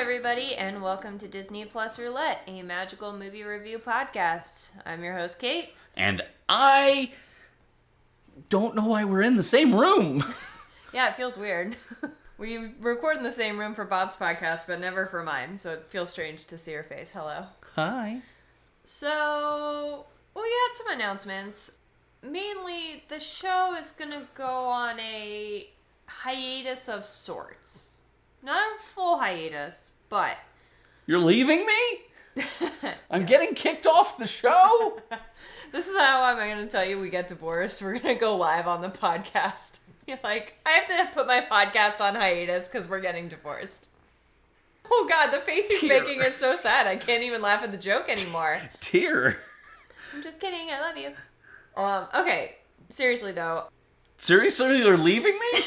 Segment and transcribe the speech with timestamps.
[0.00, 4.70] everybody, and welcome to Disney Plus Roulette, a magical movie review podcast.
[4.86, 5.74] I'm your host, Kate.
[5.94, 7.12] And I
[8.48, 10.24] don't know why we're in the same room.
[10.94, 11.76] Yeah, it feels weird.
[12.38, 15.84] we record in the same room for Bob's podcast, but never for mine, so it
[15.88, 17.12] feels strange to see your face.
[17.12, 17.44] Hello.
[17.76, 18.22] Hi.
[18.84, 21.72] So, we had some announcements.
[22.22, 25.68] Mainly, the show is going to go on a
[26.06, 27.90] hiatus of sorts.
[28.42, 30.36] Not a full hiatus, but
[31.06, 32.44] You're leaving me?
[33.10, 35.00] I'm getting kicked off the show?
[35.72, 37.80] this is how I'm going to tell you we get divorced.
[37.80, 39.80] We're going to go live on the podcast.
[40.06, 43.90] You're like, I have to put my podcast on hiatus because we're getting divorced.
[44.90, 46.02] Oh god, the face he's Tear.
[46.02, 46.88] making is so sad.
[46.88, 48.60] I can't even laugh at the joke anymore.
[48.80, 49.38] Tear.
[50.12, 50.68] I'm just kidding.
[50.68, 51.12] I love you.
[51.80, 52.06] Um.
[52.12, 52.56] Okay.
[52.88, 53.68] Seriously though,
[54.18, 55.60] Seriously, you're leaving me?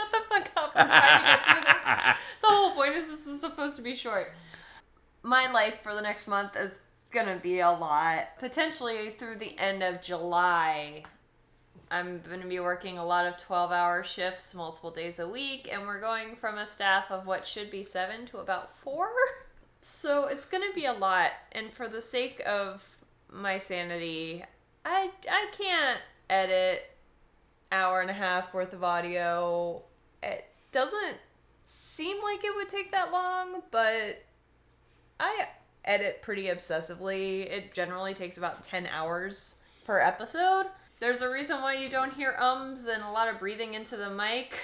[0.00, 0.72] Shut the fuck up.
[0.74, 2.16] I'm trying to get through this.
[2.40, 4.32] The whole point is this is supposed to be short.
[5.22, 8.38] My life for the next month is gonna be a lot.
[8.38, 11.02] Potentially through the end of July,
[11.90, 15.86] I'm gonna be working a lot of 12 hour shifts multiple days a week, and
[15.86, 19.08] we're going from a staff of what should be seven to about four.
[19.82, 22.98] So it's gonna be a lot, and for the sake of
[23.32, 24.44] my sanity,
[24.84, 26.90] I, I can't edit
[27.72, 29.82] hour and a half worth of audio.
[30.22, 31.18] It doesn't
[31.64, 34.24] seem like it would take that long, but
[35.18, 35.48] I
[35.84, 37.46] edit pretty obsessively.
[37.50, 40.66] It generally takes about 10 hours per episode.
[40.98, 44.10] There's a reason why you don't hear ums and a lot of breathing into the
[44.10, 44.58] mic.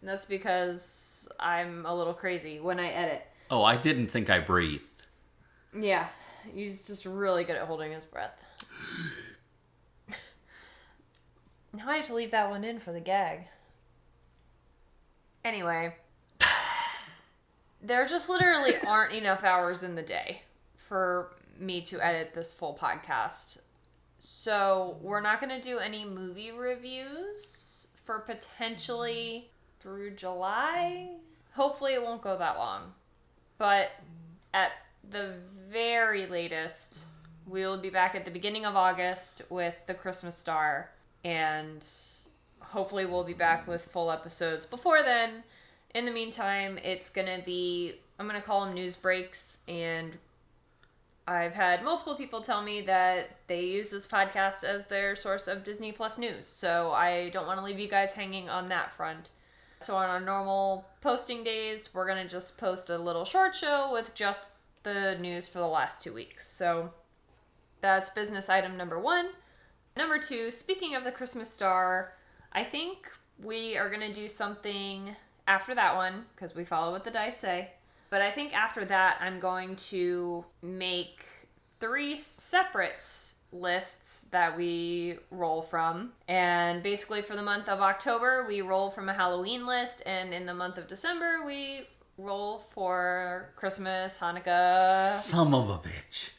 [0.00, 3.26] And that's because I'm a little crazy when I edit.
[3.50, 5.04] Oh, I didn't think I breathed.
[5.78, 6.08] Yeah,
[6.54, 8.38] he's just really good at holding his breath.
[11.72, 13.48] now I have to leave that one in for the gag.
[15.46, 15.94] Anyway,
[17.80, 20.42] there just literally aren't enough hours in the day
[20.76, 23.58] for me to edit this full podcast.
[24.18, 29.48] So, we're not going to do any movie reviews for potentially
[29.78, 31.10] through July.
[31.52, 32.94] Hopefully, it won't go that long.
[33.56, 33.92] But
[34.52, 34.72] at
[35.08, 35.34] the
[35.70, 37.04] very latest,
[37.46, 40.90] we will be back at the beginning of August with the Christmas Star,
[41.22, 41.86] and
[42.70, 45.44] hopefully, we'll be back with full episodes before then.
[45.94, 50.18] In the meantime, it's gonna be I'm gonna call them news breaks, and
[51.28, 55.64] I've had multiple people tell me that they use this podcast as their source of
[55.64, 59.30] Disney Plus news, so I don't want to leave you guys hanging on that front.
[59.80, 64.14] So on our normal posting days, we're gonna just post a little short show with
[64.14, 66.48] just the news for the last two weeks.
[66.48, 66.92] So
[67.80, 69.30] that's business item number one.
[69.96, 72.14] Number two, speaking of the Christmas star,
[72.52, 73.10] I think
[73.42, 75.14] we are gonna do something
[75.46, 77.70] after that one because we follow what the dice say.
[78.08, 81.24] But I think after that, I'm going to make
[81.80, 83.08] three separate
[83.52, 86.12] lists that we roll from.
[86.28, 90.46] And basically, for the month of October, we roll from a Halloween list, and in
[90.46, 91.82] the month of December, we
[92.18, 96.30] roll for Christmas, Hanukkah, Some of a bitch.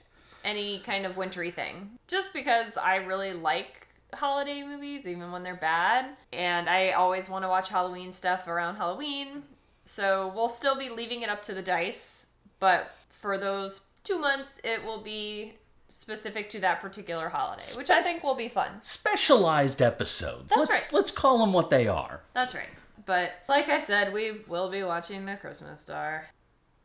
[0.44, 1.92] any kind of wintry thing.
[2.08, 6.06] Just because I really like holiday movies, even when they're bad.
[6.32, 9.44] And I always want to watch Halloween stuff around Halloween.
[9.86, 12.28] So we'll still be leaving it up to the dice.
[12.60, 15.54] But for those two months, it will be
[15.90, 18.72] specific to that particular holiday, which I think will be fun.
[18.82, 20.50] Specialized episodes.
[20.50, 20.98] That's let's right.
[20.98, 22.22] let's call them what they are.
[22.34, 22.70] That's right.
[23.06, 26.26] But like I said, we will be watching the Christmas Star.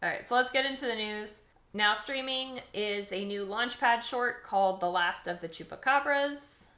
[0.03, 1.43] All right, so let's get into the news.
[1.75, 6.69] Now streaming is a new Launchpad short called The Last of the Chupacabras.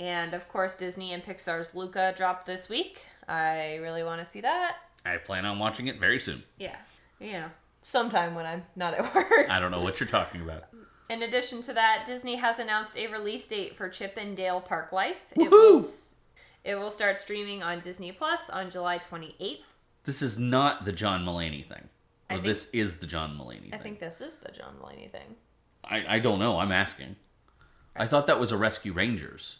[0.00, 3.02] And of course, Disney and Pixar's Luca dropped this week.
[3.28, 4.78] I really want to see that.
[5.04, 6.42] I plan on watching it very soon.
[6.58, 6.76] Yeah,
[7.20, 7.46] you know,
[7.82, 9.46] sometime when I'm not at work.
[9.50, 10.64] I don't know what you're talking about.
[11.10, 14.90] In addition to that, Disney has announced a release date for Chip and Dale Park
[14.92, 15.18] Life.
[15.36, 15.84] It will,
[16.64, 19.58] it will start streaming on Disney Plus on July 28th.
[20.04, 21.88] This is not the John Mulaney thing.
[22.30, 23.80] Or think- this is the John Mulaney I thing.
[23.82, 25.34] think this is the John Mulaney thing.
[25.84, 26.58] I, I don't know.
[26.58, 27.16] I'm asking.
[27.96, 29.58] I thought that was a Rescue Rangers.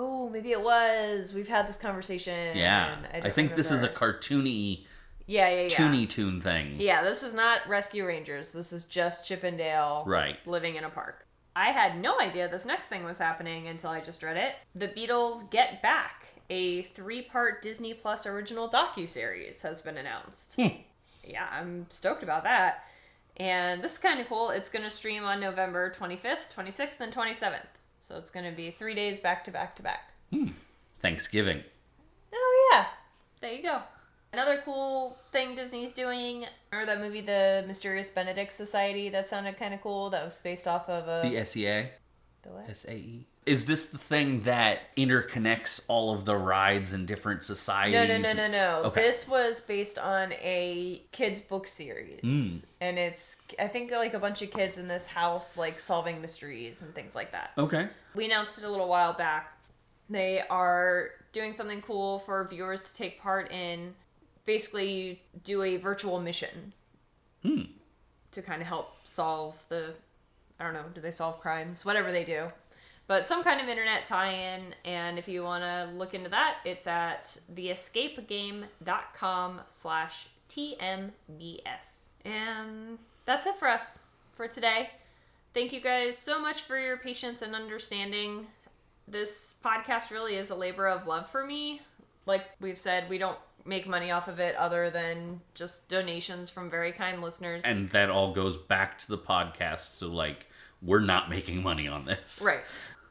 [0.00, 1.34] Oh, maybe it was.
[1.34, 2.56] We've had this conversation.
[2.56, 2.94] Yeah.
[3.12, 4.84] I, I, think this is a cartoony,
[5.26, 5.68] yeah, yeah, yeah.
[5.68, 6.76] toony toon thing.
[6.78, 8.50] Yeah, this is not Rescue Rangers.
[8.50, 10.36] This is just Chip and Dale Right.
[10.46, 11.26] living in a park.
[11.56, 14.54] I had no idea this next thing was happening until I just read it.
[14.76, 20.54] The Beatles Get Back, a three-part Disney Plus original docu-series has been announced.
[20.54, 20.76] Hmm.
[21.24, 22.84] Yeah, I'm stoked about that.
[23.36, 24.50] And this is kind of cool.
[24.50, 27.66] It's going to stream on November 25th, 26th, and 27th.
[28.00, 30.12] So it's going to be three days back to back to back.
[30.32, 30.48] Hmm.
[31.00, 31.62] Thanksgiving.
[32.32, 32.86] Oh, yeah.
[33.40, 33.82] There you go.
[34.32, 39.08] Another cool thing Disney's doing, remember that movie, The Mysterious Benedict Society?
[39.08, 40.10] That sounded kind of cool.
[40.10, 41.30] That was based off of uh, a.
[41.30, 41.88] The SEA?
[42.42, 42.76] the what?
[42.76, 43.26] SAE?
[43.48, 47.94] Is this the thing that interconnects all of the rides in different societies?
[47.94, 48.82] No, no, no, no, no.
[48.88, 49.00] Okay.
[49.00, 52.66] This was based on a kids' book series, Mm.
[52.82, 56.82] and it's I think like a bunch of kids in this house like solving mysteries
[56.82, 57.52] and things like that.
[57.56, 57.88] Okay.
[58.14, 59.56] We announced it a little while back.
[60.10, 63.94] They are doing something cool for viewers to take part in.
[64.44, 66.74] Basically, you do a virtual mission
[67.42, 67.62] Hmm.
[68.32, 69.94] to kind of help solve the
[70.60, 71.84] I don't know, do they solve crimes?
[71.84, 72.48] Whatever they do.
[73.08, 76.86] But some kind of internet tie-in, and if you want to look into that, it's
[76.86, 82.08] at theescapegame.com slash TMBS.
[82.26, 83.98] And that's it for us
[84.34, 84.90] for today.
[85.54, 88.46] Thank you guys so much for your patience and understanding.
[89.08, 91.80] This podcast really is a labor of love for me.
[92.26, 96.68] Like we've said, we don't make money off of it other than just donations from
[96.68, 97.62] very kind listeners.
[97.64, 99.94] And that all goes back to the podcast.
[99.94, 100.46] So, like,
[100.82, 102.42] we're not making money on this.
[102.44, 102.60] Right.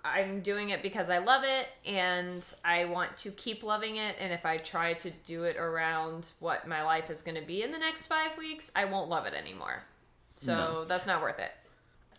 [0.06, 4.16] I'm doing it because I love it and I want to keep loving it.
[4.20, 7.62] And if I try to do it around what my life is going to be
[7.64, 9.84] in the next five weeks, I won't love it anymore.
[10.36, 10.86] So No.
[10.86, 11.52] that's not worth it.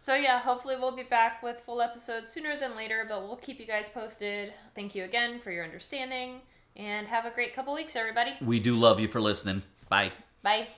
[0.00, 3.58] So yeah, hopefully we'll be back with full episodes sooner than later, but we'll keep
[3.58, 4.52] you guys posted.
[4.74, 6.40] Thank you again for your understanding
[6.76, 8.32] and have a great couple weeks, everybody.
[8.40, 9.62] We do love you for listening.
[9.88, 10.12] Bye.
[10.42, 10.68] Bye.